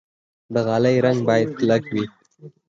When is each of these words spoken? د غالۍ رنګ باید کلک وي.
د 0.53 0.55
غالۍ 0.67 0.95
رنګ 1.05 1.19
باید 1.29 1.49
کلک 1.57 1.83
وي. 1.93 2.05